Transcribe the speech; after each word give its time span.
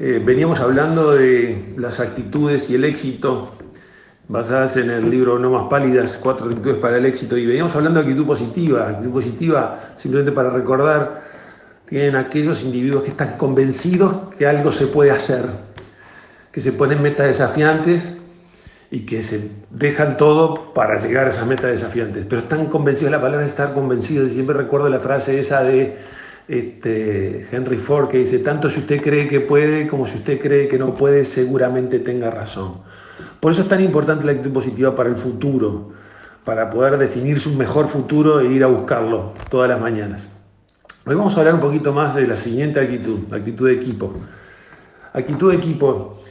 Eh, 0.00 0.22
veníamos 0.24 0.60
hablando 0.60 1.12
de 1.14 1.74
las 1.76 1.98
actitudes 1.98 2.70
y 2.70 2.76
el 2.76 2.84
éxito 2.84 3.52
basadas 4.28 4.76
en 4.76 4.90
el 4.90 5.10
libro 5.10 5.40
No 5.40 5.50
más 5.50 5.68
pálidas, 5.68 6.20
cuatro 6.22 6.46
actitudes 6.46 6.76
para 6.76 6.98
el 6.98 7.06
éxito, 7.06 7.36
y 7.36 7.46
veníamos 7.46 7.74
hablando 7.74 7.98
de 8.00 8.06
actitud 8.06 8.24
positiva. 8.24 8.90
Actitud 8.90 9.10
positiva, 9.10 9.80
simplemente 9.96 10.30
para 10.30 10.50
recordar, 10.50 11.24
tienen 11.86 12.14
aquellos 12.14 12.62
individuos 12.62 13.02
que 13.02 13.10
están 13.10 13.36
convencidos 13.36 14.34
que 14.36 14.46
algo 14.46 14.70
se 14.70 14.86
puede 14.86 15.10
hacer, 15.10 15.46
que 16.52 16.60
se 16.60 16.72
ponen 16.72 17.02
metas 17.02 17.26
desafiantes 17.26 18.16
y 18.92 19.00
que 19.00 19.20
se 19.20 19.50
dejan 19.70 20.16
todo 20.16 20.74
para 20.74 20.96
llegar 20.96 21.26
a 21.26 21.30
esas 21.30 21.46
metas 21.46 21.72
desafiantes. 21.72 22.24
Pero 22.28 22.42
están 22.42 22.66
convencidos, 22.66 23.10
la 23.10 23.20
palabra 23.20 23.44
es 23.44 23.50
estar 23.50 23.74
convencidos, 23.74 24.30
y 24.30 24.34
siempre 24.34 24.56
recuerdo 24.56 24.88
la 24.90 25.00
frase 25.00 25.40
esa 25.40 25.64
de 25.64 25.96
este, 26.48 27.46
Henry 27.52 27.76
Ford 27.76 28.08
que 28.08 28.18
dice, 28.18 28.38
tanto 28.38 28.70
si 28.70 28.80
usted 28.80 29.02
cree 29.02 29.28
que 29.28 29.40
puede 29.40 29.86
como 29.86 30.06
si 30.06 30.16
usted 30.16 30.40
cree 30.40 30.66
que 30.66 30.78
no 30.78 30.94
puede, 30.94 31.24
seguramente 31.24 32.00
tenga 32.00 32.30
razón. 32.30 32.80
Por 33.38 33.52
eso 33.52 33.62
es 33.62 33.68
tan 33.68 33.80
importante 33.80 34.24
la 34.24 34.32
actitud 34.32 34.52
positiva 34.52 34.96
para 34.96 35.10
el 35.10 35.16
futuro, 35.16 35.92
para 36.44 36.70
poder 36.70 36.96
definir 36.96 37.38
su 37.38 37.52
mejor 37.52 37.88
futuro 37.88 38.40
e 38.40 38.46
ir 38.46 38.64
a 38.64 38.66
buscarlo 38.66 39.34
todas 39.50 39.68
las 39.68 39.80
mañanas. 39.80 40.28
Hoy 41.04 41.14
vamos 41.14 41.36
a 41.36 41.40
hablar 41.40 41.54
un 41.54 41.60
poquito 41.60 41.92
más 41.92 42.14
de 42.14 42.26
la 42.26 42.36
siguiente 42.36 42.80
actitud, 42.80 43.32
actitud 43.32 43.68
de 43.68 43.74
equipo. 43.74 44.14
Actitud 45.12 45.50
de 45.50 45.56
equipo. 45.56 46.22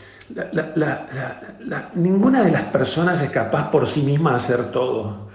ninguna 1.96 2.44
de 2.44 2.52
las 2.52 2.64
personas 2.64 3.22
es 3.22 3.30
capaz 3.30 3.70
por 3.70 3.86
sí 3.88 4.02
misma 4.02 4.32
de 4.32 4.38
hacer 4.38 4.72
todo. 4.72 5.30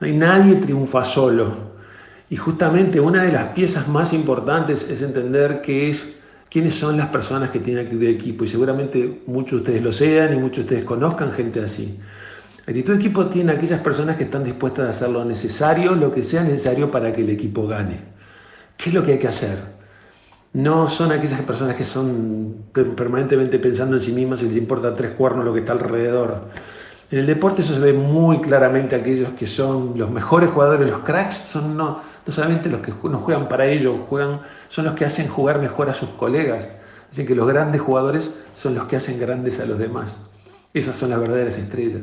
Hay 0.00 0.16
nadie 0.16 0.56
triunfa 0.56 1.02
solo. 1.02 1.67
Y 2.30 2.36
justamente 2.36 3.00
una 3.00 3.22
de 3.22 3.32
las 3.32 3.46
piezas 3.48 3.88
más 3.88 4.12
importantes 4.12 4.88
es 4.90 5.00
entender 5.02 5.62
qué 5.62 5.88
es, 5.88 6.16
quiénes 6.50 6.74
son 6.74 6.96
las 6.96 7.08
personas 7.08 7.50
que 7.50 7.58
tienen 7.58 7.84
actitud 7.84 8.02
de 8.02 8.10
equipo. 8.10 8.44
Y 8.44 8.48
seguramente 8.48 9.22
muchos 9.26 9.52
de 9.52 9.56
ustedes 9.56 9.82
lo 9.82 9.92
sean 9.92 10.34
y 10.34 10.36
muchos 10.36 10.58
de 10.58 10.62
ustedes 10.62 10.84
conozcan 10.84 11.32
gente 11.32 11.60
así. 11.60 11.98
Actitud 12.66 12.92
de 12.92 12.98
equipo 12.98 13.26
tiene 13.26 13.52
aquellas 13.52 13.80
personas 13.80 14.16
que 14.16 14.24
están 14.24 14.44
dispuestas 14.44 14.86
a 14.86 14.90
hacer 14.90 15.08
lo 15.08 15.24
necesario, 15.24 15.94
lo 15.94 16.12
que 16.12 16.22
sea 16.22 16.42
necesario 16.42 16.90
para 16.90 17.14
que 17.14 17.22
el 17.22 17.30
equipo 17.30 17.66
gane. 17.66 18.00
¿Qué 18.76 18.90
es 18.90 18.94
lo 18.94 19.02
que 19.02 19.12
hay 19.12 19.18
que 19.18 19.28
hacer? 19.28 19.58
No 20.52 20.86
son 20.86 21.12
aquellas 21.12 21.40
personas 21.42 21.76
que 21.76 21.84
son 21.84 22.64
permanentemente 22.72 23.58
pensando 23.58 23.96
en 23.96 24.00
sí 24.00 24.12
mismas 24.12 24.42
y 24.42 24.46
les 24.46 24.56
importa 24.56 24.94
tres 24.94 25.12
cuernos 25.12 25.46
lo 25.46 25.54
que 25.54 25.60
está 25.60 25.72
alrededor. 25.72 26.42
En 27.10 27.20
el 27.20 27.26
deporte 27.26 27.62
eso 27.62 27.72
se 27.72 27.80
ve 27.80 27.94
muy 27.94 28.40
claramente 28.42 28.94
aquellos 28.94 29.30
que 29.32 29.46
son 29.46 29.94
los 29.96 30.10
mejores 30.10 30.50
jugadores, 30.50 30.90
los 30.90 31.00
cracks, 31.00 31.36
son 31.36 31.74
no, 31.74 32.02
no 32.28 32.34
solamente 32.34 32.68
los 32.68 32.82
que 32.82 32.92
no 33.04 33.20
juegan 33.20 33.48
para 33.48 33.64
ellos, 33.64 33.96
juegan, 34.06 34.42
son 34.68 34.84
los 34.84 34.94
que 34.94 35.06
hacen 35.06 35.28
jugar 35.28 35.58
mejor 35.62 35.88
a 35.88 35.94
sus 35.94 36.10
colegas. 36.10 36.68
Dicen 37.10 37.26
que 37.26 37.34
los 37.34 37.48
grandes 37.48 37.80
jugadores 37.80 38.34
son 38.52 38.74
los 38.74 38.84
que 38.84 38.96
hacen 38.96 39.18
grandes 39.18 39.58
a 39.60 39.64
los 39.64 39.78
demás. 39.78 40.20
Esas 40.74 40.94
son 40.94 41.08
las 41.08 41.20
verdaderas 41.20 41.56
estrellas. 41.56 42.02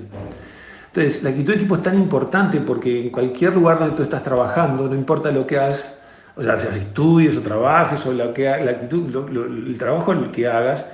Entonces, 0.87 1.21
la 1.21 1.29
actitud 1.29 1.53
de 1.53 1.59
equipo 1.59 1.75
es 1.75 1.83
tan 1.83 1.93
importante 1.93 2.59
porque 2.59 3.03
en 3.03 3.11
cualquier 3.11 3.53
lugar 3.53 3.77
donde 3.77 3.95
tú 3.95 4.01
estás 4.01 4.23
trabajando, 4.23 4.87
no 4.87 4.95
importa 4.95 5.29
lo 5.29 5.45
que 5.45 5.59
hagas, 5.59 6.01
o 6.35 6.41
sea, 6.41 6.57
si 6.57 6.79
estudies 6.79 7.37
o 7.37 7.41
trabajes 7.41 8.03
o 8.07 8.11
lo 8.11 8.33
que, 8.33 8.45
la 8.45 8.71
actitud, 8.71 9.27
el 9.67 9.77
trabajo 9.77 10.11
el 10.11 10.31
que 10.31 10.47
hagas, 10.47 10.87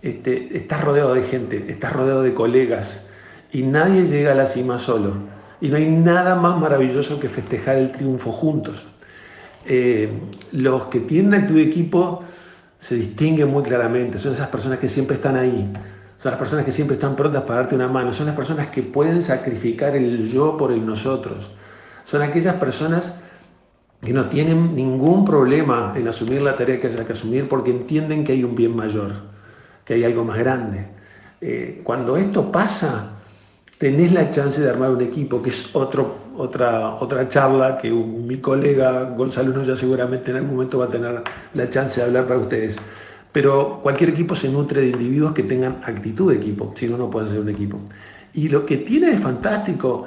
este, 0.00 0.56
estás 0.56 0.82
rodeado 0.82 1.12
de 1.12 1.24
gente, 1.24 1.66
estás 1.68 1.92
rodeado 1.92 2.22
de 2.22 2.32
colegas 2.32 3.06
y 3.52 3.64
nadie 3.64 4.06
llega 4.06 4.32
a 4.32 4.34
la 4.34 4.46
cima 4.46 4.78
solo. 4.78 5.12
Y 5.62 5.68
no 5.68 5.76
hay 5.76 5.86
nada 5.86 6.34
más 6.34 6.58
maravilloso 6.58 7.20
que 7.20 7.28
festejar 7.28 7.76
el 7.76 7.92
triunfo 7.92 8.32
juntos. 8.32 8.84
Eh, 9.64 10.12
los 10.50 10.86
que 10.86 10.98
tienen 10.98 11.34
actitud 11.34 11.54
de 11.54 11.62
equipo 11.62 12.24
se 12.78 12.96
distinguen 12.96 13.48
muy 13.48 13.62
claramente, 13.62 14.18
son 14.18 14.32
esas 14.32 14.48
personas 14.48 14.80
que 14.80 14.88
siempre 14.88 15.14
están 15.14 15.36
ahí, 15.36 15.72
son 16.16 16.32
las 16.32 16.38
personas 16.40 16.64
que 16.64 16.72
siempre 16.72 16.94
están 16.94 17.14
prontas 17.14 17.42
para 17.42 17.60
darte 17.60 17.76
una 17.76 17.86
mano, 17.86 18.12
son 18.12 18.26
las 18.26 18.34
personas 18.34 18.66
que 18.66 18.82
pueden 18.82 19.22
sacrificar 19.22 19.94
el 19.94 20.28
yo 20.28 20.56
por 20.56 20.72
el 20.72 20.84
nosotros, 20.84 21.52
son 22.02 22.22
aquellas 22.22 22.56
personas 22.56 23.20
que 24.00 24.12
no 24.12 24.28
tienen 24.28 24.74
ningún 24.74 25.24
problema 25.24 25.92
en 25.94 26.08
asumir 26.08 26.42
la 26.42 26.56
tarea 26.56 26.80
que 26.80 26.88
haya 26.88 27.06
que 27.06 27.12
asumir 27.12 27.48
porque 27.48 27.70
entienden 27.70 28.24
que 28.24 28.32
hay 28.32 28.42
un 28.42 28.56
bien 28.56 28.74
mayor, 28.74 29.12
que 29.84 29.94
hay 29.94 30.02
algo 30.02 30.24
más 30.24 30.38
grande. 30.38 30.88
Eh, 31.40 31.82
cuando 31.84 32.16
esto 32.16 32.50
pasa, 32.50 33.21
tenés 33.82 34.12
la 34.12 34.30
chance 34.30 34.60
de 34.60 34.70
armar 34.70 34.90
un 34.90 35.02
equipo, 35.02 35.42
que 35.42 35.50
es 35.50 35.74
otro, 35.74 36.14
otra, 36.36 36.94
otra 37.00 37.28
charla 37.28 37.78
que 37.78 37.90
mi 37.90 38.36
colega 38.36 39.10
Gonzalo 39.16 39.60
ya 39.64 39.74
seguramente 39.74 40.30
en 40.30 40.36
algún 40.36 40.52
momento 40.52 40.78
va 40.78 40.84
a 40.84 40.88
tener 40.88 41.20
la 41.52 41.68
chance 41.68 42.00
de 42.00 42.06
hablar 42.06 42.26
para 42.28 42.38
ustedes. 42.38 42.78
Pero 43.32 43.80
cualquier 43.82 44.10
equipo 44.10 44.36
se 44.36 44.48
nutre 44.48 44.82
de 44.82 44.90
individuos 44.90 45.32
que 45.32 45.42
tengan 45.42 45.82
actitud 45.84 46.30
de 46.30 46.38
equipo, 46.38 46.72
si 46.76 46.86
no, 46.86 46.96
no 46.96 47.10
puede 47.10 47.28
ser 47.28 47.40
un 47.40 47.48
equipo. 47.48 47.80
Y 48.34 48.50
lo 48.50 48.64
que 48.66 48.76
tiene 48.76 49.10
de 49.10 49.18
fantástico 49.18 50.06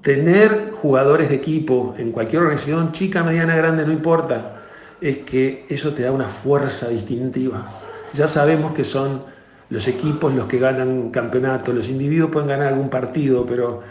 tener 0.00 0.70
jugadores 0.72 1.28
de 1.28 1.34
equipo 1.34 1.94
en 1.98 2.10
cualquier 2.10 2.40
organización, 2.40 2.92
chica, 2.92 3.22
mediana, 3.22 3.54
grande, 3.54 3.84
no 3.84 3.92
importa, 3.92 4.62
es 5.02 5.18
que 5.18 5.66
eso 5.68 5.92
te 5.92 6.04
da 6.04 6.10
una 6.10 6.28
fuerza 6.28 6.88
distintiva. 6.88 7.70
Ya 8.14 8.26
sabemos 8.26 8.72
que 8.72 8.82
son 8.82 9.33
los 9.70 9.88
equipos 9.88 10.34
los 10.34 10.46
que 10.46 10.58
ganan 10.58 11.10
campeonatos, 11.10 11.74
los 11.74 11.88
individuos 11.88 12.30
pueden 12.30 12.48
ganar 12.48 12.68
algún 12.68 12.90
partido, 12.90 13.44
pero 13.46 13.82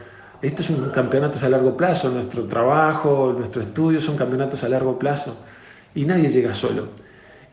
esto 0.42 0.62
es 0.62 0.70
un 0.70 0.90
campeonato 0.90 1.44
a 1.44 1.50
largo 1.50 1.76
plazo, 1.78 2.10
nuestro 2.10 2.44
trabajo, 2.46 3.34
nuestro 3.38 3.62
estudio 3.62 4.02
son 4.02 4.18
campeonatos 4.18 4.64
a 4.64 4.70
largo 4.70 5.00
plazo 5.00 5.38
y 5.96 6.06
nadie 6.06 6.30
llega 6.30 6.54
solo. 6.54 6.90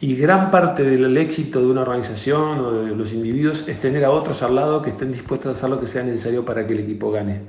Y 0.00 0.16
gran 0.16 0.50
parte 0.50 0.82
del 0.82 1.16
éxito 1.16 1.60
de 1.60 1.66
una 1.66 1.82
organización 1.82 2.58
o 2.60 2.72
de 2.84 2.96
los 2.96 3.12
individuos 3.12 3.68
es 3.68 3.78
tener 3.80 4.04
a 4.04 4.10
otros 4.10 4.42
al 4.42 4.54
lado 4.54 4.80
que 4.80 4.90
estén 4.90 5.12
dispuestos 5.12 5.48
a 5.48 5.50
hacer 5.50 5.70
lo 5.70 5.78
que 5.78 5.86
sea 5.86 6.02
necesario 6.02 6.44
para 6.44 6.66
que 6.66 6.72
el 6.72 6.80
equipo 6.80 7.12
gane. 7.12 7.42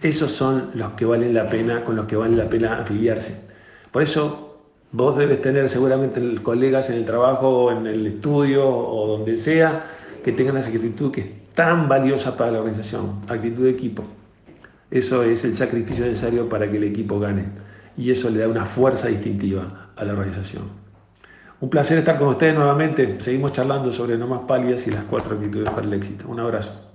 Esos 0.00 0.32
son 0.32 0.70
los 0.74 0.92
que 0.94 1.04
valen 1.04 1.34
la 1.34 1.48
pena, 1.48 1.84
con 1.84 1.94
los 1.94 2.06
que 2.06 2.16
vale 2.16 2.34
la 2.34 2.48
pena 2.48 2.80
afiliarse. 2.80 3.44
Por 3.90 4.02
eso 4.02 4.58
vos 4.90 5.16
debes 5.16 5.42
tener 5.42 5.68
seguramente 5.68 6.20
colegas 6.42 6.88
en 6.90 6.96
el 6.96 7.04
trabajo, 7.04 7.70
en 7.70 7.86
el 7.86 8.06
estudio 8.06 8.66
o 8.66 9.06
donde 9.06 9.36
sea, 9.36 9.84
que 10.22 10.32
tengan 10.32 10.56
esa 10.56 10.70
actitud 10.70 11.10
que 11.10 11.20
es 11.20 11.26
tan 11.54 11.88
valiosa 11.88 12.36
para 12.36 12.52
la 12.52 12.58
organización, 12.58 13.18
actitud 13.28 13.64
de 13.64 13.70
equipo. 13.70 14.04
Eso 14.90 15.22
es 15.22 15.44
el 15.44 15.54
sacrificio 15.54 16.04
necesario 16.04 16.48
para 16.48 16.70
que 16.70 16.76
el 16.76 16.84
equipo 16.84 17.18
gane 17.18 17.46
y 17.96 18.10
eso 18.10 18.30
le 18.30 18.40
da 18.40 18.48
una 18.48 18.64
fuerza 18.64 19.08
distintiva 19.08 19.90
a 19.96 20.04
la 20.04 20.12
organización. 20.12 20.64
Un 21.60 21.70
placer 21.70 21.98
estar 21.98 22.18
con 22.18 22.28
ustedes 22.28 22.54
nuevamente. 22.54 23.20
Seguimos 23.20 23.52
charlando 23.52 23.92
sobre 23.92 24.18
no 24.18 24.26
más 24.26 24.40
pálidas 24.40 24.86
y 24.86 24.90
las 24.90 25.04
cuatro 25.04 25.36
actitudes 25.36 25.70
para 25.70 25.86
el 25.86 25.92
éxito. 25.92 26.28
Un 26.28 26.40
abrazo. 26.40 26.91